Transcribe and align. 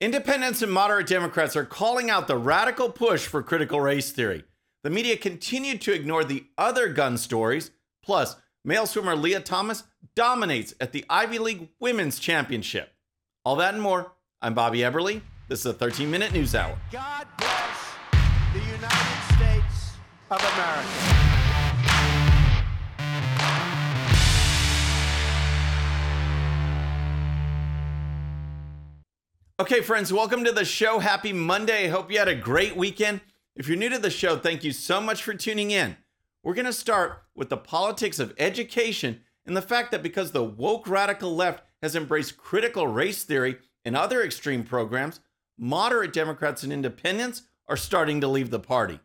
Independents 0.00 0.62
and 0.62 0.70
moderate 0.70 1.08
Democrats 1.08 1.56
are 1.56 1.64
calling 1.64 2.08
out 2.08 2.28
the 2.28 2.36
radical 2.36 2.88
push 2.88 3.26
for 3.26 3.42
critical 3.42 3.80
race 3.80 4.12
theory. 4.12 4.44
The 4.84 4.90
media 4.90 5.16
continued 5.16 5.80
to 5.80 5.92
ignore 5.92 6.22
the 6.22 6.46
other 6.56 6.86
gun 6.88 7.18
stories. 7.18 7.72
Plus, 8.00 8.36
male 8.64 8.86
swimmer 8.86 9.16
Lia 9.16 9.40
Thomas 9.40 9.82
dominates 10.14 10.72
at 10.80 10.92
the 10.92 11.04
Ivy 11.10 11.40
League 11.40 11.68
Women's 11.80 12.20
Championship. 12.20 12.92
All 13.44 13.56
that 13.56 13.74
and 13.74 13.82
more. 13.82 14.12
I'm 14.40 14.54
Bobby 14.54 14.80
Eberle. 14.80 15.20
This 15.48 15.60
is 15.60 15.66
a 15.66 15.72
13 15.72 16.08
minute 16.08 16.32
news 16.32 16.54
hour. 16.54 16.78
God 16.92 17.26
bless 17.36 17.88
the 18.52 18.60
United 18.60 19.34
States 19.34 19.96
of 20.30 20.40
America. 20.40 21.27
Okay, 29.60 29.80
friends, 29.80 30.12
welcome 30.12 30.44
to 30.44 30.52
the 30.52 30.64
show. 30.64 31.00
Happy 31.00 31.32
Monday. 31.32 31.88
Hope 31.88 32.12
you 32.12 32.18
had 32.20 32.28
a 32.28 32.34
great 32.36 32.76
weekend. 32.76 33.20
If 33.56 33.66
you're 33.66 33.76
new 33.76 33.88
to 33.88 33.98
the 33.98 34.08
show, 34.08 34.38
thank 34.38 34.62
you 34.62 34.70
so 34.70 35.00
much 35.00 35.20
for 35.20 35.34
tuning 35.34 35.72
in. 35.72 35.96
We're 36.44 36.54
going 36.54 36.64
to 36.66 36.72
start 36.72 37.24
with 37.34 37.48
the 37.48 37.56
politics 37.56 38.20
of 38.20 38.32
education 38.38 39.22
and 39.44 39.56
the 39.56 39.60
fact 39.60 39.90
that 39.90 40.00
because 40.00 40.30
the 40.30 40.44
woke 40.44 40.86
radical 40.86 41.34
left 41.34 41.64
has 41.82 41.96
embraced 41.96 42.36
critical 42.36 42.86
race 42.86 43.24
theory 43.24 43.56
and 43.84 43.96
other 43.96 44.22
extreme 44.22 44.62
programs, 44.62 45.18
moderate 45.58 46.12
Democrats 46.12 46.62
and 46.62 46.72
independents 46.72 47.42
are 47.66 47.76
starting 47.76 48.20
to 48.20 48.28
leave 48.28 48.50
the 48.50 48.60
party. 48.60 49.00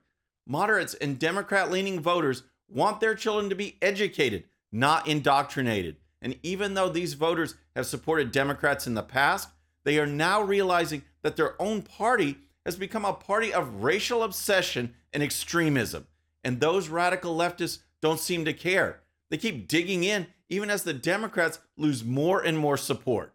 Moderates 0.46 0.94
and 0.94 1.18
Democrat 1.18 1.72
leaning 1.72 2.00
voters 2.00 2.44
want 2.70 3.00
their 3.00 3.16
children 3.16 3.50
to 3.50 3.56
be 3.56 3.80
educated, 3.82 4.44
not 4.72 5.08
indoctrinated. 5.08 5.96
And 6.22 6.38
even 6.44 6.76
though 6.76 6.90
these 6.90 7.16
voters 7.16 7.56
have 7.76 7.88
supported 7.88 8.32
Democrats 8.32 8.86
in 8.86 8.94
the 8.94 9.02
past, 9.02 9.50
they 9.84 10.00
are 10.00 10.06
now 10.06 10.42
realizing 10.42 11.04
that 11.22 11.36
their 11.36 11.62
own 11.62 11.82
party 11.82 12.38
has 12.66 12.76
become 12.76 13.06
a 13.06 13.14
party 13.14 13.54
of 13.54 13.84
racial 13.84 14.24
obsession 14.24 14.94
and 15.12 15.22
extremism. 15.22 16.08
And 16.44 16.60
those 16.60 16.90
radical 16.90 17.36
leftists 17.36 17.80
don't 18.02 18.20
seem 18.20 18.46
to 18.46 18.54
care. 18.54 19.02
They 19.30 19.38
keep 19.38 19.68
digging 19.68 20.04
in 20.04 20.28
even 20.50 20.70
as 20.70 20.84
the 20.84 20.94
Democrats 20.94 21.60
lose 21.78 22.04
more 22.04 22.42
and 22.42 22.58
more 22.58 22.78
support. 22.78 23.34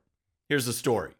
Here's 0.48 0.66
the 0.66 0.72
story 0.72 1.12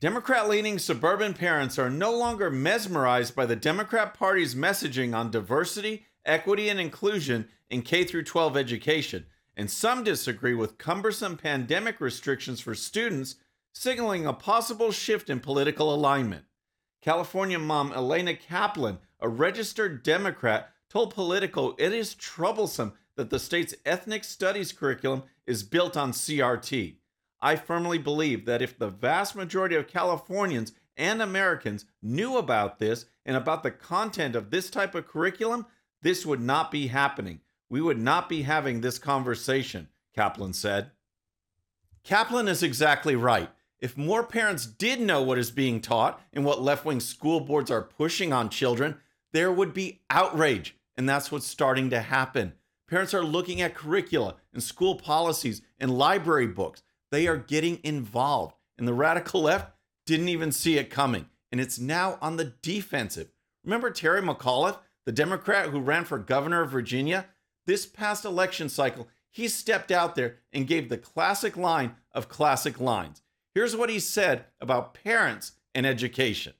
Democrat 0.00 0.48
leaning 0.48 0.78
suburban 0.78 1.34
parents 1.34 1.78
are 1.78 1.90
no 1.90 2.16
longer 2.16 2.50
mesmerized 2.50 3.36
by 3.36 3.46
the 3.46 3.56
Democrat 3.56 4.14
Party's 4.14 4.54
messaging 4.54 5.14
on 5.14 5.30
diversity, 5.30 6.06
equity, 6.24 6.68
and 6.68 6.80
inclusion 6.80 7.48
in 7.68 7.82
K 7.82 8.04
12 8.04 8.56
education, 8.56 9.26
and 9.56 9.70
some 9.70 10.02
disagree 10.02 10.54
with 10.54 10.78
cumbersome 10.78 11.36
pandemic 11.36 12.00
restrictions 12.00 12.60
for 12.60 12.74
students 12.74 13.36
signaling 13.72 14.26
a 14.26 14.32
possible 14.32 14.92
shift 14.92 15.30
in 15.30 15.40
political 15.40 15.94
alignment. 15.94 16.44
California 17.00 17.58
mom 17.58 17.92
Elena 17.92 18.34
Kaplan, 18.34 18.98
a 19.20 19.28
registered 19.28 20.02
Democrat, 20.02 20.70
told 20.88 21.14
Politico 21.14 21.74
it 21.78 21.92
is 21.92 22.14
troublesome 22.14 22.92
that 23.16 23.30
the 23.30 23.38
state's 23.38 23.74
ethnic 23.86 24.24
studies 24.24 24.72
curriculum 24.72 25.22
is 25.46 25.62
built 25.62 25.96
on 25.96 26.12
CRT. 26.12 26.96
I 27.40 27.56
firmly 27.56 27.98
believe 27.98 28.44
that 28.44 28.60
if 28.60 28.78
the 28.78 28.90
vast 28.90 29.34
majority 29.34 29.76
of 29.76 29.88
Californians 29.88 30.72
and 30.96 31.22
Americans 31.22 31.86
knew 32.02 32.36
about 32.36 32.78
this 32.78 33.06
and 33.24 33.36
about 33.36 33.62
the 33.62 33.70
content 33.70 34.36
of 34.36 34.50
this 34.50 34.68
type 34.68 34.94
of 34.94 35.06
curriculum, 35.06 35.66
this 36.02 36.26
would 36.26 36.40
not 36.40 36.70
be 36.70 36.88
happening. 36.88 37.40
We 37.68 37.80
would 37.80 37.98
not 37.98 38.28
be 38.28 38.42
having 38.42 38.80
this 38.80 38.98
conversation, 38.98 39.88
Kaplan 40.14 40.52
said. 40.52 40.90
Kaplan 42.04 42.48
is 42.48 42.62
exactly 42.62 43.16
right. 43.16 43.50
If 43.80 43.96
more 43.96 44.22
parents 44.22 44.66
did 44.66 45.00
know 45.00 45.22
what 45.22 45.38
is 45.38 45.50
being 45.50 45.80
taught 45.80 46.20
and 46.32 46.44
what 46.44 46.62
left 46.62 46.84
wing 46.84 47.00
school 47.00 47.40
boards 47.40 47.70
are 47.70 47.82
pushing 47.82 48.32
on 48.32 48.50
children, 48.50 48.96
there 49.32 49.50
would 49.50 49.72
be 49.72 50.00
outrage. 50.10 50.76
And 50.96 51.08
that's 51.08 51.32
what's 51.32 51.46
starting 51.46 51.88
to 51.90 52.00
happen. 52.00 52.52
Parents 52.88 53.14
are 53.14 53.24
looking 53.24 53.60
at 53.60 53.74
curricula 53.74 54.36
and 54.52 54.62
school 54.62 54.96
policies 54.96 55.62
and 55.78 55.96
library 55.96 56.48
books. 56.48 56.82
They 57.10 57.26
are 57.26 57.36
getting 57.36 57.80
involved. 57.82 58.54
And 58.76 58.86
the 58.86 58.92
radical 58.92 59.42
left 59.42 59.72
didn't 60.04 60.28
even 60.28 60.52
see 60.52 60.76
it 60.76 60.90
coming. 60.90 61.26
And 61.50 61.60
it's 61.60 61.78
now 61.78 62.18
on 62.20 62.36
the 62.36 62.52
defensive. 62.62 63.28
Remember 63.64 63.90
Terry 63.90 64.20
McAuliffe, 64.20 64.78
the 65.06 65.12
Democrat 65.12 65.70
who 65.70 65.80
ran 65.80 66.04
for 66.04 66.18
governor 66.18 66.62
of 66.62 66.70
Virginia? 66.70 67.26
This 67.66 67.86
past 67.86 68.24
election 68.24 68.68
cycle, 68.68 69.08
he 69.30 69.48
stepped 69.48 69.90
out 69.90 70.16
there 70.16 70.36
and 70.52 70.66
gave 70.66 70.88
the 70.88 70.98
classic 70.98 71.56
line 71.56 71.94
of 72.12 72.28
classic 72.28 72.80
lines. 72.80 73.22
Here's 73.60 73.76
what 73.76 73.90
he 73.90 73.98
said 73.98 74.46
about 74.62 74.94
parents 74.94 75.52
and 75.74 75.84
education. 75.84 76.54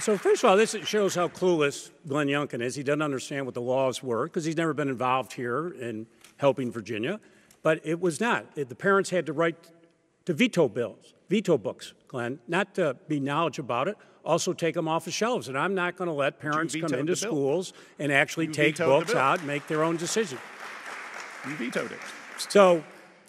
So, 0.00 0.18
first 0.18 0.44
of 0.44 0.50
all, 0.50 0.56
this 0.58 0.76
shows 0.84 1.14
how 1.14 1.28
clueless 1.28 1.90
Glenn 2.06 2.26
Youngkin 2.26 2.60
is. 2.60 2.74
He 2.74 2.82
doesn't 2.82 3.00
understand 3.00 3.46
what 3.46 3.54
the 3.54 3.62
laws 3.62 4.02
were 4.02 4.26
because 4.26 4.44
he's 4.44 4.58
never 4.58 4.74
been 4.74 4.90
involved 4.90 5.32
here 5.32 5.68
in 5.68 6.06
helping 6.36 6.70
Virginia. 6.70 7.20
But 7.62 7.80
it 7.84 8.02
was 8.02 8.20
not. 8.20 8.54
The 8.54 8.74
parents 8.74 9.08
had 9.08 9.24
to 9.24 9.32
write 9.32 9.56
to 10.26 10.34
veto 10.34 10.68
bills, 10.68 11.14
veto 11.30 11.56
books, 11.56 11.94
Glenn, 12.06 12.38
not 12.46 12.74
to 12.74 12.98
be 13.08 13.18
knowledge 13.18 13.58
about 13.58 13.88
it, 13.88 13.96
also 14.22 14.52
take 14.52 14.74
them 14.74 14.88
off 14.88 15.06
the 15.06 15.10
shelves. 15.10 15.48
And 15.48 15.56
I'm 15.56 15.74
not 15.74 15.96
going 15.96 16.08
to 16.08 16.14
let 16.14 16.38
parents 16.38 16.76
come 16.76 16.92
into 16.92 17.16
schools 17.16 17.72
and 17.98 18.12
actually 18.12 18.48
you 18.48 18.52
take 18.52 18.76
books 18.76 19.14
out 19.14 19.38
and 19.38 19.46
make 19.46 19.66
their 19.68 19.82
own 19.82 19.96
decision. 19.96 20.36
You 21.48 21.54
vetoed 21.54 21.92
it. 21.92 21.98
So, 22.36 22.84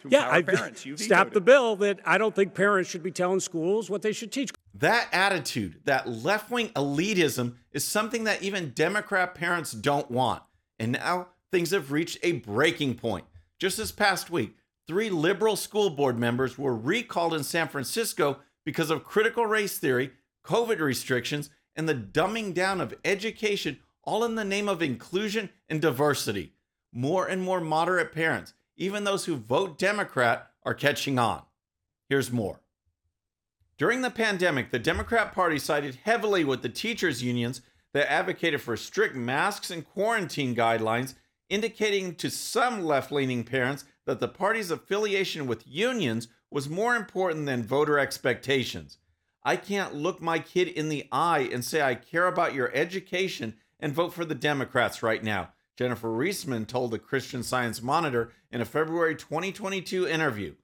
yeah, 0.10 0.30
I 0.30 0.42
parents. 0.42 0.86
You 0.86 0.98
stopped 0.98 1.34
the 1.34 1.42
bill 1.42 1.76
that 1.78 2.00
I 2.06 2.18
don't 2.18 2.36
think 2.36 2.54
parents 2.54 2.90
should 2.90 3.04
be 3.04 3.12
telling 3.12 3.40
schools 3.40 3.90
what 3.90 4.02
they 4.02 4.12
should 4.12 4.32
teach. 4.32 4.52
That 4.74 5.08
attitude, 5.12 5.82
that 5.86 6.08
left 6.08 6.52
wing 6.52 6.70
elitism, 6.70 7.56
is 7.72 7.84
something 7.84 8.26
that 8.26 8.42
even 8.42 8.72
Democrat 8.72 9.36
parents 9.36 9.72
don't 9.72 10.10
want. 10.12 10.44
And 10.80 10.94
now 10.94 11.28
things 11.52 11.72
have 11.72 11.92
reached 11.92 12.18
a 12.24 12.34
breaking 12.34 12.96
point. 12.96 13.26
Just 13.60 13.78
this 13.78 13.92
past 13.92 14.30
week, 14.30 14.56
three 14.86 15.10
liberal 15.10 15.56
school 15.56 15.90
board 15.90 16.18
members 16.18 16.58
were 16.58 16.76
recalled 16.76 17.34
in 17.34 17.44
San 17.44 17.68
Francisco 17.68 18.40
because 18.66 18.90
of 18.90 19.04
critical 19.04 19.46
race 19.46 19.78
theory, 19.78 20.12
COVID 20.46 20.80
restrictions, 20.80 21.50
and 21.76 21.88
the 21.88 21.96
dumbing 21.96 22.54
down 22.54 22.82
of 22.82 22.94
education, 23.06 23.80
all 24.04 24.24
in 24.24 24.36
the 24.36 24.46
name 24.46 24.70
of 24.70 24.82
inclusion 24.82 25.50
and 25.70 25.82
diversity. 25.82 26.54
More 26.94 27.28
and 27.28 27.42
more 27.42 27.62
moderate 27.62 28.14
parents 28.14 28.54
even 28.78 29.04
those 29.04 29.26
who 29.26 29.36
vote 29.36 29.78
Democrat 29.78 30.52
are 30.64 30.74
catching 30.74 31.20
on. 31.20 31.42
Here's 32.08 32.32
more. 32.32 32.62
During 33.78 34.02
the 34.02 34.10
pandemic, 34.10 34.72
the 34.72 34.80
Democrat 34.80 35.34
Party 35.34 35.60
sided 35.60 36.00
heavily 36.04 36.44
with 36.44 36.62
the 36.62 36.70
teachers' 36.70 37.22
unions 37.22 37.62
that 37.94 38.12
advocated 38.12 38.62
for 38.62 38.78
strict 38.78 39.16
masks 39.16 39.70
and 39.70 39.86
quarantine 39.86 40.56
guidelines, 40.56 41.16
indicating 41.50 42.16
to 42.16 42.30
some 42.30 42.84
left 42.84 43.12
leaning 43.12 43.44
parents 43.44 43.86
that 44.06 44.20
the 44.20 44.28
party's 44.28 44.72
affiliation 44.72 45.48
with 45.48 45.68
unions 45.68 46.28
was 46.50 46.70
more 46.70 46.96
important 46.96 47.46
than 47.46 47.64
voter 47.64 48.00
expectations. 48.00 48.98
I 49.44 49.56
can't 49.56 49.96
look 49.96 50.22
my 50.22 50.40
kid 50.40 50.68
in 50.68 50.90
the 50.90 51.08
eye 51.12 51.50
and 51.52 51.64
say 51.64 51.82
I 51.82 51.96
care 51.96 52.28
about 52.28 52.54
your 52.54 52.74
education 52.76 53.56
and 53.80 53.94
vote 53.94 54.14
for 54.14 54.26
the 54.26 54.36
Democrats 54.36 55.04
right 55.04 55.24
now, 55.24 55.50
Jennifer 55.78 56.10
Reisman 56.10 56.66
told 56.66 56.90
the 56.90 56.98
Christian 56.98 57.44
Science 57.44 57.84
Monitor 57.84 58.32
in 58.52 58.62
a 58.62 58.66
February 58.66 59.16
2022 59.16 60.08
interview. 60.08 60.56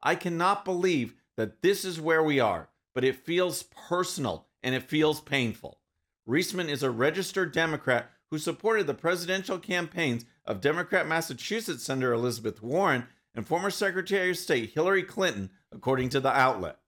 I 0.00 0.14
cannot 0.14 0.64
believe 0.64 1.14
that 1.36 1.60
this 1.60 1.84
is 1.84 2.00
where 2.00 2.22
we 2.22 2.38
are, 2.38 2.68
but 2.94 3.04
it 3.04 3.24
feels 3.24 3.64
personal 3.64 4.46
and 4.62 4.74
it 4.74 4.84
feels 4.84 5.20
painful. 5.20 5.80
Reisman 6.28 6.68
is 6.68 6.84
a 6.84 6.90
registered 6.90 7.50
Democrat 7.50 8.10
who 8.30 8.38
supported 8.38 8.86
the 8.86 8.94
presidential 8.94 9.58
campaigns 9.58 10.24
of 10.44 10.60
Democrat 10.60 11.08
Massachusetts 11.08 11.82
Senator 11.82 12.12
Elizabeth 12.12 12.62
Warren 12.62 13.06
and 13.34 13.46
former 13.46 13.70
Secretary 13.70 14.30
of 14.30 14.36
State 14.36 14.70
Hillary 14.70 15.02
Clinton, 15.02 15.50
according 15.72 16.10
to 16.10 16.20
the 16.20 16.30
outlet. 16.30 16.78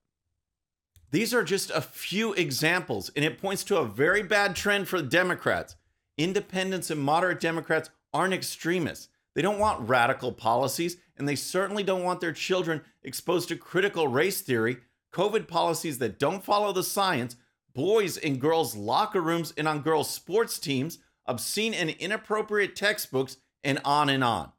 These 1.10 1.34
are 1.34 1.42
just 1.42 1.71
a 1.71 1.81
few 1.81 2.32
examples, 2.34 3.10
and 3.16 3.24
it 3.24 3.42
points 3.42 3.65
to 3.65 3.78
a 3.78 3.84
very 3.84 4.22
bad 4.22 4.54
trend 4.54 4.89
for 4.89 5.03
Democrats 5.03 5.74
Independents 6.22 6.89
and 6.89 7.01
moderate 7.01 7.41
Democrats 7.41 7.91
aren't 8.15 8.33
extremists. 8.33 9.09
They 9.34 9.42
don't 9.42 9.59
want 9.59 9.89
radical 9.89 10.30
policies, 10.30 10.98
and 11.16 11.28
they 11.28 11.34
certainly 11.34 11.83
don't 11.83 12.04
want 12.04 12.21
their 12.21 12.33
children 12.33 12.83
exposed 13.03 13.48
to 13.48 13.57
critical 13.57 14.07
race 14.07 14.41
theory, 14.41 14.77
COVID 15.13 15.48
policies 15.48 15.98
that 15.98 16.21
don't 16.21 16.45
follow 16.45 16.72
the 16.72 16.84
science, 16.84 17.34
boys 17.74 18.16
in 18.16 18.39
girls' 18.39 18.77
locker 18.77 19.21
rooms 19.21 19.53
and 19.57 19.66
on 19.66 19.83
girls' 19.83 20.10
sports 20.10 20.60
teams, 20.60 21.01
obscene 21.27 21.74
and 21.74 21.91
inappropriate 21.91 22.77
textbooks, 22.77 23.39
and 23.65 23.80
on 23.84 24.09
and 24.09 24.22
on. 24.22 24.53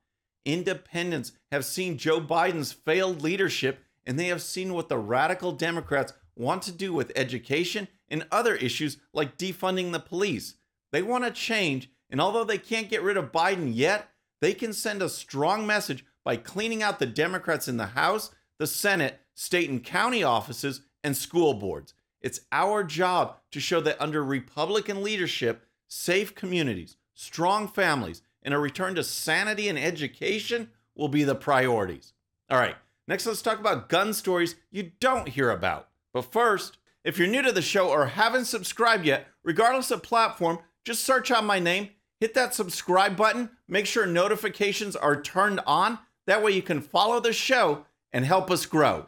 Independents 0.44 1.31
have 1.50 1.63
seen 1.63 1.98
Joe 1.98 2.19
Biden's 2.19 2.74
failed 2.74 3.21
leadership, 3.21 3.80
and 4.06 4.19
they 4.19 4.27
have 4.27 4.42
seen 4.42 4.74
what 4.74 4.89
the 4.89 4.98
radical 4.98 5.54
Democrats 5.54 6.12
want 6.36 6.62
to 6.63 6.74
do 6.74 6.92
with 6.92 7.13
education 7.15 7.88
and 8.10 8.27
other 8.33 8.54
issues 8.54 8.98
like 9.13 9.38
defunding 9.38 9.94
the 9.94 10.00
police. 10.01 10.56
They 10.94 11.01
want 11.01 11.24
to 11.24 11.31
change, 11.31 11.90
and 12.12 12.22
although 12.22 12.44
they 12.44 12.60
can't 12.60 12.90
get 12.90 13.01
rid 13.01 13.18
of 13.18 13.31
Biden 13.31 13.72
yet, 13.74 14.12
they 14.42 14.54
can 14.54 14.74
send 14.74 15.01
a 15.01 15.10
strong 15.10 15.66
message 15.66 16.06
by 16.24 16.38
cleaning 16.38 16.84
out 16.84 17.00
the 17.00 17.07
Democrats 17.07 17.68
in 17.68 17.78
the 17.78 17.88
House, 17.88 18.30
the 18.60 18.68
Senate, 18.68 19.19
state 19.34 19.72
and 19.72 19.84
county 19.84 20.24
offices, 20.24 20.81
and 21.04 21.18
school 21.18 21.56
boards. 21.56 21.95
It's 22.22 22.42
our 22.51 22.84
job 22.84 23.38
to 23.51 23.60
show 23.60 23.81
that 23.81 24.00
under 24.00 24.24
Republican 24.24 25.01
leadership, 25.01 25.66
safe 25.88 26.36
communities, 26.36 26.96
strong 27.16 27.68
families, 27.68 28.22
and 28.44 28.54
a 28.54 28.60
return 28.60 28.94
to 28.96 29.04
sanity 29.04 29.68
and 29.68 29.80
education 29.80 30.69
will 30.96 31.07
be 31.07 31.24
the 31.24 31.34
priorities. 31.34 32.13
All 32.51 32.60
right, 32.60 32.75
next 33.07 33.25
let's 33.25 33.42
talk 33.42 33.60
about 33.60 33.89
gun 33.89 34.13
stories 34.13 34.56
you 34.69 34.92
don't 35.00 35.30
hear 35.30 35.50
about. 35.50 35.89
But 36.13 36.31
first, 36.31 36.78
if 37.04 37.18
you're 37.18 37.28
new 37.28 37.42
to 37.42 37.51
the 37.51 37.63
show 37.63 37.89
or 37.89 38.06
haven't 38.06 38.46
subscribed 38.46 39.06
yet, 39.06 39.28
regardless 39.44 39.89
of 39.89 40.04
platform, 40.04 40.60
just 40.83 41.03
search 41.03 41.31
out 41.31 41.44
my 41.44 41.59
name, 41.59 41.89
hit 42.19 42.33
that 42.33 42.53
subscribe 42.53 43.15
button, 43.15 43.50
make 43.68 43.85
sure 43.85 44.06
notifications 44.06 44.95
are 44.95 45.21
turned 45.21 45.59
on. 45.65 46.00
That 46.27 46.44
way 46.44 46.51
you 46.51 46.62
can 46.62 46.81
follow 46.81 47.19
the 47.19 47.33
show 47.33 47.85
and 48.12 48.25
help 48.25 48.50
us 48.51 48.65
grow. 48.65 49.07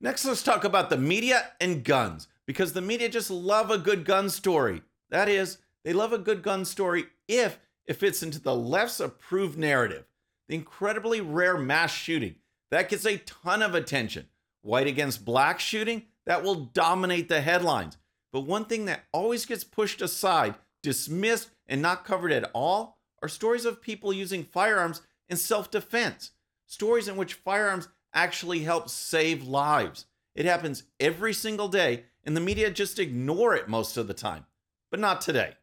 Next, 0.00 0.24
let's 0.24 0.42
talk 0.42 0.64
about 0.64 0.90
the 0.90 0.98
media 0.98 1.52
and 1.60 1.84
guns 1.84 2.28
because 2.46 2.72
the 2.72 2.82
media 2.82 3.08
just 3.08 3.30
love 3.30 3.70
a 3.70 3.78
good 3.78 4.04
gun 4.04 4.28
story. 4.30 4.82
That 5.10 5.28
is, 5.28 5.58
they 5.84 5.92
love 5.92 6.12
a 6.12 6.18
good 6.18 6.42
gun 6.42 6.64
story 6.64 7.06
if 7.28 7.58
it 7.86 7.94
fits 7.94 8.22
into 8.22 8.40
the 8.40 8.54
left's 8.54 9.00
approved 9.00 9.58
narrative. 9.58 10.04
The 10.48 10.54
incredibly 10.54 11.20
rare 11.20 11.58
mass 11.58 11.92
shooting 11.92 12.36
that 12.70 12.88
gets 12.88 13.06
a 13.06 13.18
ton 13.18 13.62
of 13.62 13.74
attention. 13.74 14.26
White 14.62 14.86
against 14.86 15.24
black 15.24 15.60
shooting 15.60 16.02
that 16.26 16.42
will 16.42 16.54
dominate 16.56 17.28
the 17.28 17.40
headlines. 17.40 17.96
But 18.32 18.40
one 18.40 18.64
thing 18.64 18.86
that 18.86 19.04
always 19.12 19.46
gets 19.46 19.64
pushed 19.64 20.02
aside, 20.02 20.56
dismissed, 20.86 21.50
and 21.66 21.82
not 21.82 22.04
covered 22.04 22.30
at 22.30 22.48
all 22.54 23.00
are 23.20 23.28
stories 23.28 23.64
of 23.64 23.82
people 23.82 24.12
using 24.12 24.44
firearms 24.44 25.02
in 25.28 25.36
self 25.36 25.68
defense. 25.68 26.30
Stories 26.64 27.08
in 27.08 27.16
which 27.16 27.34
firearms 27.34 27.88
actually 28.14 28.60
help 28.60 28.88
save 28.88 29.42
lives. 29.48 30.06
It 30.36 30.46
happens 30.46 30.84
every 31.00 31.32
single 31.32 31.66
day, 31.66 32.04
and 32.22 32.36
the 32.36 32.40
media 32.40 32.70
just 32.70 33.00
ignore 33.00 33.52
it 33.52 33.68
most 33.68 33.96
of 33.96 34.06
the 34.06 34.14
time. 34.14 34.46
But 34.88 35.00
not 35.00 35.20
today. 35.20 35.54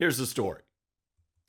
Here's 0.00 0.18
the 0.18 0.26
story 0.26 0.62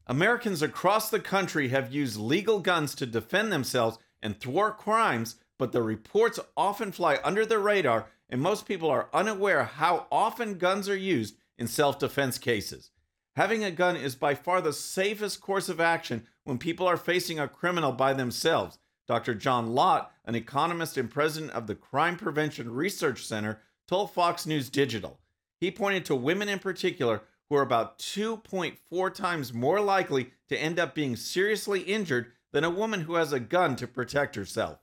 Americans 0.06 0.62
across 0.62 1.10
the 1.10 1.20
country 1.20 1.70
have 1.70 1.92
used 1.92 2.20
legal 2.20 2.60
guns 2.60 2.94
to 2.96 3.08
defend 3.08 3.52
themselves 3.52 3.98
and 4.22 4.40
thwart 4.40 4.78
crimes, 4.78 5.38
but 5.58 5.72
the 5.72 5.82
reports 5.82 6.40
often 6.56 6.92
fly 6.92 7.18
under 7.24 7.48
the 7.48 7.58
radar, 7.58 8.12
and 8.30 8.40
most 8.40 8.68
people 8.68 8.92
are 8.92 9.10
unaware 9.12 9.64
how 9.64 10.06
often 10.12 10.60
guns 10.60 10.88
are 10.88 10.96
used 10.96 11.36
in 11.58 11.66
self 11.66 11.98
defense 11.98 12.38
cases. 12.38 12.92
Having 13.38 13.64
a 13.64 13.70
gun 13.70 13.96
is 13.96 14.16
by 14.16 14.34
far 14.34 14.62
the 14.62 14.74
safest 14.74 15.42
course 15.42 15.70
of 15.70 15.80
action 15.80 16.26
when 16.44 16.58
people 16.58 16.88
are 16.88 16.98
facing 16.98 17.38
a 17.38 17.48
criminal 17.48 17.92
by 17.92 18.12
themselves. 18.14 18.80
Dr. 19.08 19.36
John 19.36 19.76
Lott, 19.76 20.12
an 20.26 20.34
economist 20.34 20.98
and 20.98 21.08
president 21.08 21.52
of 21.52 21.68
the 21.68 21.76
Crime 21.76 22.18
Prevention 22.18 22.72
Research 22.74 23.24
Center, 23.24 23.62
told 23.88 24.12
Fox 24.12 24.48
News 24.48 24.72
Digital. 24.72 25.20
He 25.60 25.70
pointed 25.70 26.04
to 26.06 26.16
women 26.16 26.50
in 26.50 26.58
particular 26.58 27.22
who 27.48 27.58
are 27.58 27.62
about 27.62 28.00
2.4 28.00 29.14
times 29.14 29.54
more 29.54 29.82
likely 29.82 30.32
to 30.50 30.58
end 30.58 30.80
up 30.80 30.96
being 30.96 31.16
seriously 31.16 31.82
injured 31.82 32.32
than 32.54 32.64
a 32.64 32.72
woman 32.72 33.02
who 33.02 33.14
has 33.14 33.34
a 33.34 33.40
gun 33.40 33.76
to 33.76 33.86
protect 33.86 34.36
herself. 34.36 34.80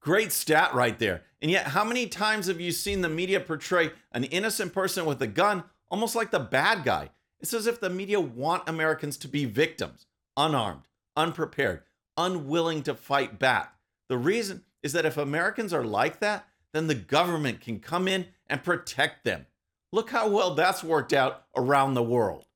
Great 0.00 0.32
stat 0.32 0.74
right 0.74 0.98
there. 0.98 1.22
And 1.40 1.52
yet, 1.52 1.68
how 1.68 1.84
many 1.84 2.08
times 2.08 2.48
have 2.48 2.60
you 2.60 2.72
seen 2.72 3.00
the 3.00 3.08
media 3.08 3.38
portray 3.38 3.92
an 4.10 4.24
innocent 4.24 4.72
person 4.72 5.04
with 5.04 5.22
a 5.22 5.28
gun 5.28 5.62
almost 5.88 6.16
like 6.16 6.32
the 6.32 6.40
bad 6.40 6.82
guy? 6.82 7.10
It's 7.44 7.52
as 7.52 7.66
if 7.66 7.78
the 7.78 7.90
media 7.90 8.22
want 8.22 8.66
Americans 8.66 9.18
to 9.18 9.28
be 9.28 9.44
victims, 9.44 10.06
unarmed, 10.34 10.88
unprepared, 11.14 11.82
unwilling 12.16 12.82
to 12.84 12.94
fight 12.94 13.38
back. 13.38 13.74
The 14.08 14.16
reason 14.16 14.62
is 14.82 14.94
that 14.94 15.04
if 15.04 15.18
Americans 15.18 15.74
are 15.74 15.84
like 15.84 16.20
that, 16.20 16.48
then 16.72 16.86
the 16.86 16.94
government 16.94 17.60
can 17.60 17.80
come 17.80 18.08
in 18.08 18.28
and 18.46 18.64
protect 18.64 19.24
them. 19.24 19.44
Look 19.92 20.08
how 20.08 20.26
well 20.30 20.54
that's 20.54 20.82
worked 20.82 21.12
out 21.12 21.44
around 21.54 21.92
the 21.92 22.02
world. 22.02 22.46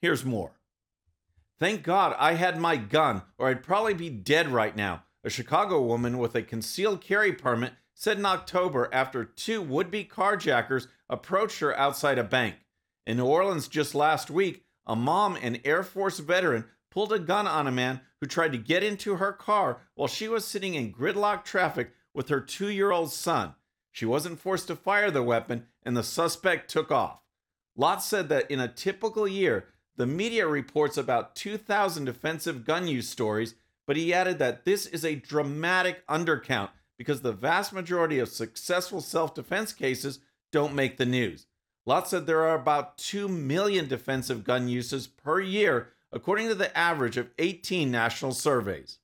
Here's 0.00 0.24
more. 0.24 0.52
Thank 1.58 1.82
God 1.82 2.16
I 2.18 2.32
had 2.32 2.58
my 2.58 2.78
gun, 2.78 3.20
or 3.36 3.48
I'd 3.48 3.62
probably 3.62 3.92
be 3.92 4.08
dead 4.08 4.48
right 4.48 4.74
now. 4.74 5.02
A 5.22 5.28
Chicago 5.28 5.82
woman 5.82 6.16
with 6.16 6.34
a 6.34 6.40
concealed 6.40 7.02
carry 7.02 7.34
permit 7.34 7.74
said 7.92 8.16
in 8.16 8.24
October 8.24 8.88
after 8.90 9.22
two 9.22 9.60
would 9.60 9.90
be 9.90 10.02
carjackers 10.02 10.86
approached 11.10 11.60
her 11.60 11.76
outside 11.76 12.16
a 12.16 12.24
bank. 12.24 12.54
In 13.06 13.16
New 13.16 13.26
Orleans 13.26 13.68
just 13.68 13.94
last 13.94 14.30
week, 14.30 14.64
a 14.86 14.94
mom, 14.94 15.36
an 15.36 15.58
Air 15.64 15.82
Force 15.82 16.18
veteran, 16.18 16.66
pulled 16.90 17.12
a 17.12 17.18
gun 17.18 17.46
on 17.46 17.66
a 17.66 17.72
man 17.72 18.00
who 18.20 18.26
tried 18.26 18.52
to 18.52 18.58
get 18.58 18.82
into 18.82 19.16
her 19.16 19.32
car 19.32 19.78
while 19.94 20.08
she 20.08 20.28
was 20.28 20.44
sitting 20.44 20.74
in 20.74 20.92
gridlock 20.92 21.44
traffic 21.44 21.92
with 22.12 22.28
her 22.28 22.40
two 22.40 22.68
year 22.68 22.90
old 22.90 23.12
son. 23.12 23.54
She 23.92 24.06
wasn't 24.06 24.38
forced 24.38 24.68
to 24.68 24.76
fire 24.76 25.10
the 25.10 25.22
weapon, 25.22 25.66
and 25.82 25.96
the 25.96 26.02
suspect 26.02 26.70
took 26.70 26.90
off. 26.90 27.20
Lott 27.76 28.02
said 28.02 28.28
that 28.28 28.50
in 28.50 28.60
a 28.60 28.68
typical 28.68 29.26
year, 29.26 29.68
the 29.96 30.06
media 30.06 30.46
reports 30.46 30.96
about 30.96 31.34
2,000 31.34 32.04
defensive 32.04 32.64
gun 32.64 32.86
use 32.86 33.08
stories, 33.08 33.54
but 33.86 33.96
he 33.96 34.14
added 34.14 34.38
that 34.38 34.64
this 34.64 34.86
is 34.86 35.04
a 35.04 35.14
dramatic 35.14 36.06
undercount 36.06 36.70
because 36.96 37.22
the 37.22 37.32
vast 37.32 37.72
majority 37.72 38.18
of 38.18 38.28
successful 38.28 39.00
self 39.00 39.34
defense 39.34 39.72
cases 39.72 40.20
don't 40.52 40.74
make 40.74 40.96
the 40.96 41.06
news. 41.06 41.46
Lott 41.86 42.08
said 42.08 42.26
there 42.26 42.42
are 42.42 42.54
about 42.54 42.98
2 42.98 43.28
million 43.28 43.88
defensive 43.88 44.44
gun 44.44 44.68
uses 44.68 45.06
per 45.06 45.40
year, 45.40 45.88
according 46.12 46.48
to 46.48 46.54
the 46.54 46.76
average 46.76 47.16
of 47.16 47.30
18 47.38 47.90
national 47.90 48.32
surveys. 48.32 48.98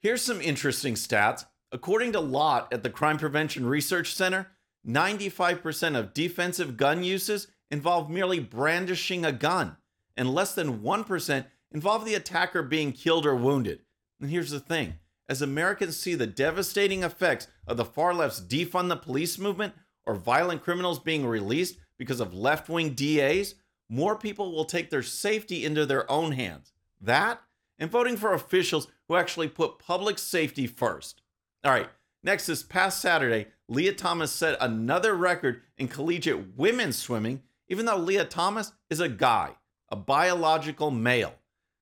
Here's 0.00 0.22
some 0.22 0.40
interesting 0.40 0.94
stats. 0.94 1.46
According 1.72 2.12
to 2.12 2.20
Lott 2.20 2.72
at 2.72 2.82
the 2.82 2.90
Crime 2.90 3.18
Prevention 3.18 3.66
Research 3.66 4.14
Center, 4.14 4.48
95% 4.86 5.98
of 5.98 6.14
defensive 6.14 6.76
gun 6.76 7.02
uses 7.02 7.48
involve 7.70 8.08
merely 8.08 8.38
brandishing 8.38 9.24
a 9.24 9.32
gun, 9.32 9.76
and 10.16 10.32
less 10.32 10.54
than 10.54 10.80
1% 10.80 11.46
involve 11.72 12.04
the 12.04 12.14
attacker 12.14 12.62
being 12.62 12.92
killed 12.92 13.26
or 13.26 13.34
wounded. 13.34 13.80
And 14.20 14.30
here's 14.30 14.50
the 14.50 14.60
thing 14.60 14.94
as 15.28 15.42
Americans 15.42 15.96
see 15.96 16.14
the 16.14 16.26
devastating 16.26 17.02
effects 17.02 17.48
of 17.66 17.76
the 17.76 17.84
far 17.84 18.14
left's 18.14 18.40
defund 18.40 18.88
the 18.88 18.96
police 18.96 19.38
movement 19.38 19.74
or 20.06 20.14
violent 20.14 20.62
criminals 20.62 20.98
being 20.98 21.26
released 21.26 21.78
because 21.98 22.20
of 22.20 22.34
left 22.34 22.68
wing 22.68 22.90
DAs, 22.90 23.54
more 23.88 24.16
people 24.16 24.52
will 24.52 24.64
take 24.64 24.90
their 24.90 25.02
safety 25.02 25.64
into 25.64 25.86
their 25.86 26.10
own 26.10 26.32
hands. 26.32 26.72
That 27.00 27.40
and 27.78 27.90
voting 27.90 28.16
for 28.16 28.32
officials 28.32 28.88
who 29.08 29.16
actually 29.16 29.48
put 29.48 29.78
public 29.78 30.18
safety 30.18 30.66
first. 30.66 31.22
All 31.64 31.72
right, 31.72 31.88
next, 32.22 32.46
this 32.46 32.62
past 32.62 33.00
Saturday, 33.00 33.48
Lia 33.68 33.92
Thomas 33.92 34.32
set 34.32 34.56
another 34.60 35.14
record 35.14 35.62
in 35.76 35.88
collegiate 35.88 36.56
women's 36.56 36.96
swimming, 36.96 37.42
even 37.68 37.86
though 37.86 37.96
Lia 37.96 38.24
Thomas 38.24 38.72
is 38.88 39.00
a 39.00 39.08
guy, 39.08 39.52
a 39.90 39.96
biological 39.96 40.90
male. 40.90 41.34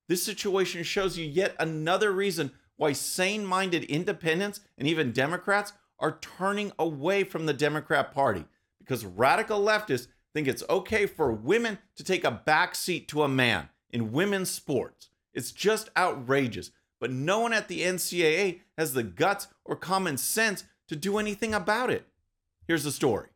This 0.08 0.22
situation 0.22 0.82
shows 0.82 1.16
you 1.16 1.24
yet 1.24 1.54
another 1.58 2.12
reason 2.12 2.50
why 2.76 2.92
sane 2.92 3.46
minded 3.46 3.84
independents 3.84 4.60
and 4.76 4.88
even 4.88 5.12
Democrats 5.12 5.72
are 5.98 6.18
turning 6.20 6.72
away 6.78 7.24
from 7.24 7.46
the 7.46 7.52
Democrat 7.52 8.12
Party 8.12 8.44
because 8.78 9.04
radical 9.04 9.60
leftists 9.60 10.08
think 10.32 10.48
it's 10.48 10.64
okay 10.68 11.06
for 11.06 11.32
women 11.32 11.78
to 11.96 12.04
take 12.04 12.24
a 12.24 12.30
back 12.30 12.74
seat 12.74 13.08
to 13.08 13.22
a 13.22 13.28
man 13.28 13.68
in 13.90 14.12
women's 14.12 14.50
sports. 14.50 15.08
It's 15.32 15.52
just 15.52 15.90
outrageous 15.96 16.70
but 17.04 17.10
no 17.10 17.40
one 17.40 17.52
at 17.52 17.68
the 17.68 17.82
NCAA 17.82 18.60
has 18.78 18.94
the 18.94 19.02
guts 19.02 19.48
or 19.62 19.76
common 19.76 20.16
sense 20.16 20.64
to 20.88 20.96
do 20.96 21.18
anything 21.18 21.52
about 21.52 21.90
it. 21.90 22.06
Here's 22.66 22.84
the 22.84 22.90
story. 22.90 23.28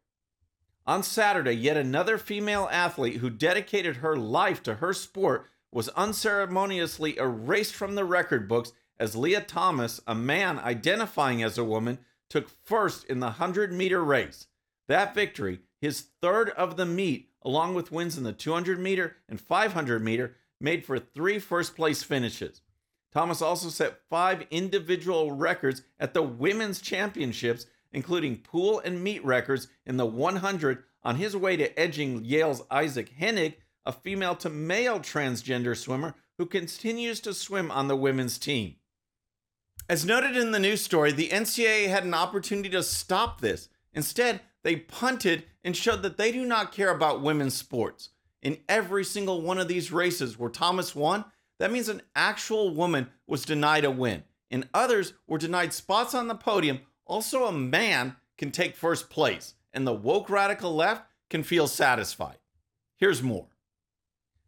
On 0.87 1.03
Saturday, 1.03 1.53
yet 1.53 1.77
another 1.77 2.17
female 2.17 2.69
athlete 2.73 3.17
who 3.17 3.29
dedicated 3.29 3.97
her 3.97 4.17
life 4.17 4.63
to 4.63 4.77
her 4.77 4.95
sport 4.95 5.49
was 5.71 5.91
unceremoniously 5.91 7.19
erased 7.19 7.75
from 7.75 7.95
the 7.95 8.07
record 8.07 8.49
books 8.49 8.73
as 8.99 9.15
Lia 9.15 9.43
Thomas, 9.43 10.01
a 10.07 10.15
man 10.15 10.59
identifying 10.59 11.43
as 11.43 11.59
a 11.59 11.65
woman, 11.65 11.99
took 12.29 12.49
first 12.49 13.05
in 13.05 13.21
the 13.21 13.27
100 13.27 13.73
meter 13.73 14.03
race. 14.05 14.47
That 14.89 15.15
victory, 15.15 15.61
his 15.81 16.07
third 16.21 16.51
of 16.51 16.77
the 16.77 16.87
meet, 16.87 17.31
along 17.43 17.75
with 17.75 17.93
wins 17.93 18.17
in 18.17 18.25
the 18.25 18.33
200 18.33 18.79
meter 18.79 19.17
and 19.29 19.41
500 19.41 20.03
meter, 20.03 20.37
made 20.61 20.85
for 20.85 20.99
three 20.99 21.39
first 21.39 21.77
place 21.77 22.03
finishes. 22.03 22.63
Thomas 23.13 23.41
also 23.41 23.69
set 23.69 24.01
five 24.11 24.47
individual 24.51 25.33
records 25.33 25.83
at 25.99 26.15
the 26.15 26.23
women's 26.23 26.81
championships, 26.81 27.67
including 27.93 28.39
pool 28.39 28.81
and 28.85 29.03
meet 29.03 29.25
records 29.25 29.69
in 29.87 29.97
the 29.97 30.07
100 30.07 30.85
on 31.03 31.17
his 31.17 31.37
way 31.37 31.57
to 31.57 31.79
edging 31.79 32.25
Yale's 32.25 32.63
Iszac 32.71 33.11
Henig, 33.19 33.55
a 33.87 33.93
female 33.93 34.35
to 34.37 34.51
male 34.51 35.01
transgender 35.01 35.77
swimmer 35.77 36.15
who 36.37 36.45
continues 36.45 37.21
to 37.21 37.33
swim 37.33 37.71
on 37.71 37.89
the 37.89 37.97
women's 37.97 38.39
team. 38.39 38.77
As 39.87 40.05
noted 40.05 40.37
in 40.37 40.53
the 40.53 40.59
news 40.59 40.83
story, 40.83 41.13
the 41.13 41.29
NCAA 41.29 41.89
had 41.89 42.05
an 42.05 42.15
opportunity 42.15 42.69
to 42.71 42.83
stop 42.83 43.41
this. 43.41 43.69
Instead, 43.93 44.41
they 44.63 44.77
punted 44.77 45.45
and 45.65 45.77
showed 45.77 46.03
that 46.03 46.17
they 46.17 46.33
do 46.33 46.45
not 46.45 46.73
care 46.73 46.91
about 46.91 47.23
women's 47.23 47.55
sports. 47.55 48.11
In 48.43 48.59
every 48.69 49.05
single 49.05 49.43
one 49.43 49.59
of 49.59 49.69
these 49.69 49.91
races 49.91 50.39
where 50.39 50.51
Thomas 50.51 50.95
won, 50.95 51.25
that 51.59 51.73
means 51.73 51.89
an 51.89 52.03
actual 52.15 52.75
woman 52.75 53.09
was 53.27 53.45
denied 53.45 53.85
a 53.85 53.91
win, 53.91 54.25
and 54.51 54.69
others 54.73 55.15
were 55.27 55.39
denied 55.39 55.73
spots 55.73 56.15
on 56.15 56.29
the 56.29 56.35
podium. 56.35 56.81
Also, 57.05 57.47
a 57.47 57.53
man 57.53 58.17
can 58.37 58.51
take 58.51 58.77
first 58.77 59.11
place. 59.11 59.55
and 59.73 59.87
the 59.87 59.93
woke 59.93 60.31
radical 60.31 60.75
left 60.75 61.05
can 61.29 61.43
feel 61.43 61.67
satisfied. 61.67 62.39
Here's 62.97 63.23
more. 63.23 63.47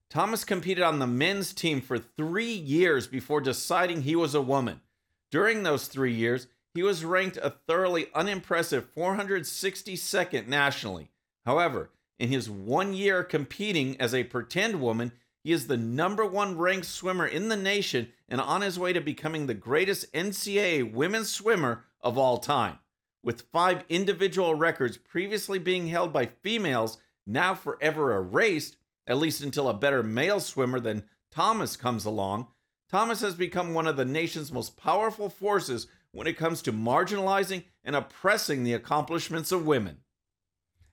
Thomas 0.08 0.44
competed 0.44 0.82
on 0.82 0.99
the 0.99 1.06
men's 1.06 1.52
team 1.52 1.80
for 1.80 1.99
three 1.99 2.52
years 2.52 3.06
before 3.06 3.40
deciding 3.40 4.02
he 4.02 4.16
was 4.16 4.34
a 4.34 4.40
woman. 4.40 4.80
During 5.30 5.62
those 5.62 5.87
three 5.87 6.12
years, 6.12 6.49
he 6.75 6.82
was 6.82 7.04
ranked 7.04 7.37
a 7.37 7.50
thoroughly 7.50 8.06
unimpressive 8.14 8.92
462nd 8.94 10.46
nationally. 10.46 11.10
However, 11.44 11.90
in 12.18 12.28
his 12.28 12.50
one 12.50 12.92
year 12.92 13.25
competing 13.25 14.00
as 14.00 14.14
a 14.14 14.25
pretend 14.25 14.80
woman, 14.80 15.12
he 15.42 15.52
is 15.52 15.66
the 15.66 15.76
number 15.76 16.25
one 16.25 16.58
ranked 16.58 16.87
swimmer 16.87 17.26
in 17.26 17.49
the 17.49 17.56
nation 17.56 18.12
and 18.28 18.40
on 18.40 18.60
his 18.60 18.78
way 18.78 18.92
to 18.92 19.00
becoming 19.00 19.46
the 19.46 19.54
greatest 19.54 20.12
NCAA 20.12 20.92
women's 20.92 21.30
swimmer 21.30 21.84
of 22.00 22.18
all 22.18 22.38
time. 22.38 22.78
With 23.22 23.46
five 23.52 23.84
individual 23.88 24.54
records 24.54 24.96
previously 24.96 25.58
being 25.58 25.88
held 25.88 26.12
by 26.12 26.26
females 26.26 26.99
now 27.26 27.54
forever 27.54 28.14
erased, 28.14 28.76
at 29.06 29.18
least 29.18 29.42
until 29.42 29.68
a 29.68 29.75
better 29.75 30.02
male 30.02 30.40
swimmer 30.40 30.80
than 30.80 31.04
Thomas 31.30 31.76
comes 31.76 32.04
along, 32.04 32.49
Thomas 32.90 33.20
has 33.20 33.37
become 33.37 33.73
one 33.73 33.87
of 33.87 33.97
the 33.97 34.04
nation's 34.04 34.50
most 34.50 34.76
powerful 34.76 35.28
forces 35.28 35.87
when 36.11 36.26
it 36.26 36.37
comes 36.37 36.61
to 36.62 36.73
marginalizing 36.73 37.62
and 37.85 37.94
oppressing 37.94 38.64
the 38.64 38.73
accomplishments 38.73 39.52
of 39.52 39.64
women. 39.64 39.99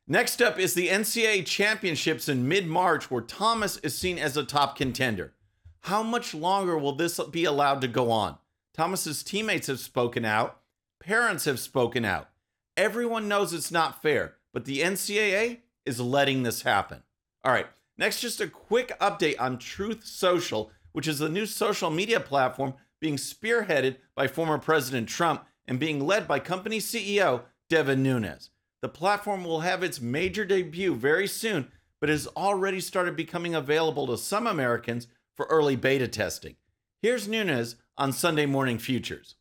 Next 0.07 0.41
up 0.41 0.59
is 0.59 0.75
the 0.75 0.89
NCAA 0.89 1.45
Championships 1.45 2.29
in 2.29 2.47
mid 2.47 2.67
March, 2.67 3.09
where 3.09 3.23
Thomas 3.23 3.77
is 3.77 3.97
seen 3.97 4.19
as 4.19 4.37
a 4.37 4.43
top 4.43 4.77
contender. 4.77 5.33
How 5.81 6.03
much 6.03 6.35
longer 6.35 6.77
will 6.77 6.93
this 6.93 7.19
be 7.31 7.45
allowed 7.45 7.81
to 7.81 7.87
go 7.87 8.11
on? 8.11 8.37
Thomas's 8.73 9.23
teammates 9.23 9.67
have 9.67 9.79
spoken 9.79 10.23
out, 10.23 10.59
parents 10.99 11.45
have 11.45 11.59
spoken 11.59 12.05
out. 12.05 12.29
Everyone 12.77 13.27
knows 13.27 13.53
it's 13.53 13.71
not 13.71 14.03
fair, 14.03 14.35
but 14.53 14.65
the 14.65 14.81
NCAA 14.81 15.61
is 15.83 15.99
letting 15.99 16.43
this 16.43 16.61
happen. 16.61 17.01
All 17.43 17.51
right, 17.51 17.67
next, 17.97 18.21
just 18.21 18.39
a 18.39 18.47
quick 18.47 18.97
update 18.99 19.35
on 19.39 19.57
Truth 19.57 20.05
Social, 20.05 20.71
which 20.97 21.07
is 21.07 21.19
the 21.19 21.29
new 21.29 21.45
social 21.45 21.91
media 21.91 22.19
platform 22.19 22.73
being 22.99 23.17
spearheaded 23.17 23.97
by 24.15 24.25
former 24.25 24.57
President 24.57 25.07
Trump 25.07 25.45
and 25.67 25.79
being 25.79 26.03
led 26.03 26.27
by 26.27 26.39
company 26.39 26.79
CEO 26.79 27.43
Devin 27.69 28.01
Nunes. 28.01 28.49
The 28.81 28.89
platform 28.89 29.43
will 29.43 29.59
have 29.59 29.83
its 29.83 30.01
major 30.01 30.43
debut 30.43 30.95
very 30.95 31.27
soon, 31.27 31.71
but 32.01 32.09
has 32.09 32.25
already 32.35 32.79
started 32.79 33.15
becoming 33.15 33.53
available 33.53 34.07
to 34.07 34.17
some 34.17 34.47
Americans 34.47 35.05
for 35.35 35.45
early 35.51 35.75
beta 35.75 36.07
testing. 36.07 36.55
Here's 37.03 37.27
Nunes 37.27 37.75
on 37.95 38.11
Sunday 38.11 38.47
Morning 38.47 38.79
Futures. 38.79 39.35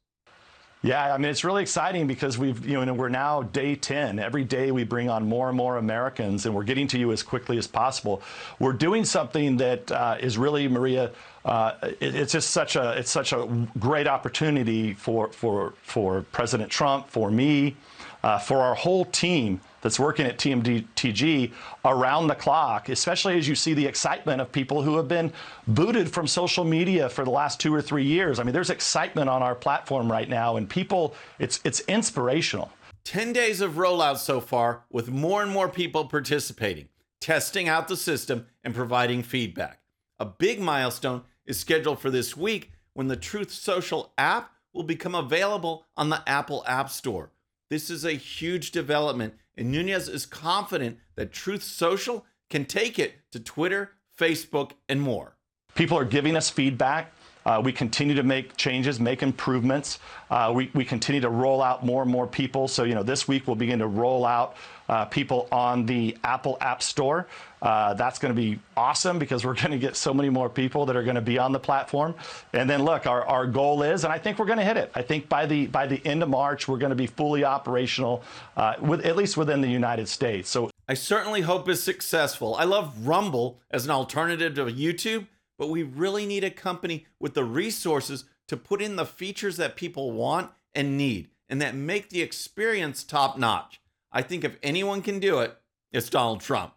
Yeah, 0.82 1.14
I 1.14 1.18
mean 1.18 1.30
it's 1.30 1.42
really 1.42 1.62
exciting 1.62 2.06
because 2.06 2.38
we've 2.38 2.64
you 2.66 2.84
know 2.84 2.92
we're 2.94 3.08
now 3.08 3.42
day 3.42 3.74
10. 3.74 4.18
Every 4.18 4.44
day 4.44 4.70
we 4.70 4.84
bring 4.84 5.08
on 5.08 5.26
more 5.26 5.48
and 5.48 5.56
more 5.56 5.78
Americans, 5.78 6.46
and 6.46 6.54
we're 6.54 6.64
getting 6.64 6.86
to 6.88 6.98
you 6.98 7.12
as 7.12 7.22
quickly 7.22 7.58
as 7.58 7.66
possible. 7.66 8.22
We're 8.58 8.74
doing 8.74 9.04
something 9.04 9.56
that 9.56 9.90
uh, 9.90 10.18
is 10.20 10.36
really 10.38 10.68
Maria. 10.68 11.12
Uh, 11.44 11.72
it, 11.82 12.14
it's 12.14 12.32
just 12.32 12.50
such 12.50 12.76
a 12.76 12.92
it's 12.98 13.10
such 13.10 13.32
a 13.32 13.66
great 13.78 14.06
opportunity 14.06 14.92
for 14.92 15.32
for 15.32 15.72
for 15.82 16.22
President 16.30 16.70
Trump, 16.70 17.08
for 17.08 17.30
me, 17.30 17.76
uh, 18.22 18.38
for 18.38 18.58
our 18.58 18.74
whole 18.74 19.06
team 19.06 19.60
that's 19.86 20.00
working 20.00 20.26
at 20.26 20.36
TMTG 20.36 21.52
around 21.84 22.26
the 22.26 22.34
clock, 22.34 22.88
especially 22.88 23.38
as 23.38 23.46
you 23.46 23.54
see 23.54 23.72
the 23.72 23.86
excitement 23.86 24.40
of 24.40 24.50
people 24.50 24.82
who 24.82 24.96
have 24.96 25.06
been 25.06 25.32
booted 25.68 26.12
from 26.12 26.26
social 26.26 26.64
media 26.64 27.08
for 27.08 27.24
the 27.24 27.30
last 27.30 27.60
two 27.60 27.72
or 27.72 27.80
three 27.80 28.02
years. 28.02 28.40
I 28.40 28.42
mean, 28.42 28.52
there's 28.52 28.70
excitement 28.70 29.30
on 29.30 29.44
our 29.44 29.54
platform 29.54 30.10
right 30.10 30.28
now, 30.28 30.56
and 30.56 30.68
people, 30.68 31.14
it's 31.38 31.60
it's 31.62 31.78
inspirational. 31.82 32.72
10 33.04 33.32
days 33.32 33.60
of 33.60 33.74
rollout 33.74 34.16
so 34.16 34.40
far, 34.40 34.82
with 34.90 35.08
more 35.08 35.40
and 35.40 35.52
more 35.52 35.68
people 35.68 36.06
participating, 36.06 36.88
testing 37.20 37.68
out 37.68 37.86
the 37.86 37.96
system, 37.96 38.46
and 38.64 38.74
providing 38.74 39.22
feedback. 39.22 39.78
A 40.18 40.24
big 40.24 40.58
milestone 40.58 41.22
is 41.44 41.60
scheduled 41.60 42.00
for 42.00 42.10
this 42.10 42.36
week 42.36 42.72
when 42.92 43.06
the 43.06 43.14
Truth 43.14 43.52
Social 43.52 44.12
app 44.18 44.50
will 44.72 44.82
become 44.82 45.14
available 45.14 45.86
on 45.96 46.08
the 46.08 46.28
Apple 46.28 46.64
App 46.66 46.90
Store. 46.90 47.30
This 47.70 47.88
is 47.88 48.04
a 48.04 48.14
huge 48.14 48.72
development, 48.72 49.34
and 49.56 49.72
Nunes 49.72 50.08
is 50.08 50.26
confident 50.26 50.98
that 51.14 51.32
Truth 51.32 51.62
Social 51.62 52.24
can 52.50 52.64
take 52.64 52.98
it 52.98 53.14
to 53.32 53.40
Twitter, 53.40 53.92
Facebook, 54.18 54.72
and 54.88 55.00
more. 55.00 55.36
People 55.74 55.98
are 55.98 56.04
giving 56.04 56.36
us 56.36 56.50
feedback. 56.50 57.12
Uh, 57.46 57.62
we 57.64 57.70
continue 57.72 58.16
to 58.16 58.24
make 58.24 58.56
changes, 58.56 58.98
make 58.98 59.22
improvements. 59.22 60.00
Uh, 60.30 60.52
we, 60.52 60.68
we 60.74 60.84
continue 60.84 61.20
to 61.20 61.30
roll 61.30 61.62
out 61.62 61.86
more 61.86 62.02
and 62.02 62.10
more 62.10 62.26
people. 62.26 62.66
So, 62.66 62.82
you 62.82 62.96
know, 62.96 63.04
this 63.04 63.28
week 63.28 63.46
we'll 63.46 63.54
begin 63.54 63.78
to 63.78 63.86
roll 63.86 64.26
out 64.26 64.56
uh, 64.88 65.04
people 65.04 65.46
on 65.52 65.86
the 65.86 66.16
Apple 66.24 66.58
App 66.60 66.82
Store. 66.82 67.28
Uh, 67.62 67.94
that's 67.94 68.18
going 68.18 68.34
to 68.34 68.40
be 68.40 68.58
awesome 68.76 69.20
because 69.20 69.44
we're 69.44 69.54
going 69.62 69.70
to 69.70 69.78
get 69.78 69.94
so 69.94 70.12
many 70.12 70.28
more 70.28 70.48
people 70.48 70.86
that 70.86 70.96
are 70.96 71.04
going 71.04 71.14
to 71.14 71.20
be 71.20 71.38
on 71.38 71.52
the 71.52 71.60
platform. 71.60 72.16
And 72.52 72.68
then, 72.68 72.82
look, 72.82 73.06
our, 73.06 73.24
our 73.24 73.46
goal 73.46 73.84
is, 73.84 74.02
and 74.02 74.12
I 74.12 74.18
think 74.18 74.40
we're 74.40 74.46
going 74.46 74.58
to 74.58 74.64
hit 74.64 74.76
it. 74.76 74.90
I 74.96 75.02
think 75.02 75.28
by 75.28 75.46
the 75.46 75.68
by 75.68 75.86
the 75.86 76.04
end 76.04 76.24
of 76.24 76.28
March, 76.28 76.66
we're 76.66 76.78
going 76.78 76.90
to 76.90 76.96
be 76.96 77.06
fully 77.06 77.44
operational, 77.44 78.24
uh, 78.56 78.74
with 78.80 79.06
at 79.06 79.14
least 79.14 79.36
within 79.36 79.60
the 79.60 79.68
United 79.68 80.08
States. 80.08 80.50
So, 80.50 80.70
I 80.88 80.94
certainly 80.94 81.42
hope 81.42 81.68
it's 81.68 81.80
successful. 81.80 82.56
I 82.56 82.64
love 82.64 83.06
Rumble 83.06 83.58
as 83.70 83.84
an 83.84 83.90
alternative 83.92 84.54
to 84.54 84.66
YouTube 84.66 85.26
but 85.58 85.68
we 85.68 85.82
really 85.82 86.26
need 86.26 86.44
a 86.44 86.50
company 86.50 87.06
with 87.20 87.34
the 87.34 87.44
resources 87.44 88.24
to 88.48 88.56
put 88.56 88.82
in 88.82 88.96
the 88.96 89.06
features 89.06 89.56
that 89.56 89.76
people 89.76 90.12
want 90.12 90.50
and 90.74 90.96
need 90.96 91.28
and 91.48 91.60
that 91.60 91.74
make 91.74 92.10
the 92.10 92.22
experience 92.22 93.04
top 93.04 93.38
notch. 93.38 93.80
I 94.12 94.22
think 94.22 94.44
if 94.44 94.56
anyone 94.62 95.02
can 95.02 95.18
do 95.18 95.40
it, 95.40 95.56
it's 95.92 96.10
Donald 96.10 96.40
Trump. 96.40 96.74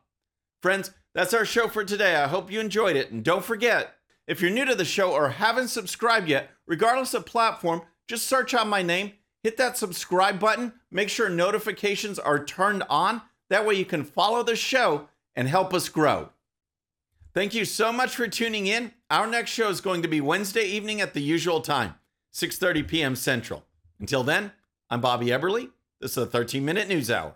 Friends, 0.61 0.91
that's 1.13 1.33
our 1.33 1.45
show 1.45 1.67
for 1.67 1.83
today. 1.83 2.15
I 2.15 2.27
hope 2.27 2.51
you 2.51 2.59
enjoyed 2.59 2.95
it. 2.95 3.11
And 3.11 3.23
don't 3.23 3.43
forget, 3.43 3.95
if 4.27 4.41
you're 4.41 4.51
new 4.51 4.65
to 4.65 4.75
the 4.75 4.85
show 4.85 5.11
or 5.11 5.29
haven't 5.29 5.69
subscribed 5.69 6.27
yet, 6.27 6.49
regardless 6.67 7.13
of 7.13 7.25
platform, 7.25 7.81
just 8.07 8.27
search 8.27 8.53
out 8.53 8.67
my 8.67 8.81
name, 8.81 9.13
hit 9.43 9.57
that 9.57 9.77
subscribe 9.77 10.39
button, 10.39 10.73
make 10.91 11.09
sure 11.09 11.29
notifications 11.29 12.19
are 12.19 12.43
turned 12.43 12.83
on. 12.89 13.21
That 13.49 13.65
way 13.65 13.75
you 13.75 13.85
can 13.85 14.03
follow 14.03 14.43
the 14.43 14.55
show 14.55 15.09
and 15.35 15.47
help 15.47 15.73
us 15.73 15.89
grow. 15.89 16.29
Thank 17.39 17.53
you 17.53 17.63
so 17.63 17.93
much 17.93 18.17
for 18.17 18.27
tuning 18.27 18.67
in. 18.67 18.91
Our 19.09 19.25
next 19.25 19.51
show 19.51 19.69
is 19.69 19.79
going 19.79 20.01
to 20.01 20.09
be 20.09 20.19
Wednesday 20.19 20.65
evening 20.65 20.99
at 20.99 21.13
the 21.13 21.21
usual 21.21 21.61
time, 21.61 21.95
6:30 22.33 22.85
p.m. 22.85 23.15
Central. 23.15 23.63
Until 23.97 24.25
then, 24.25 24.51
I'm 24.89 24.99
Bobby 24.99 25.27
Eberle. 25.27 25.69
This 26.01 26.11
is 26.11 26.15
the 26.15 26.25
13 26.25 26.65
Minute 26.65 26.89
News 26.89 27.09
Hour. 27.09 27.35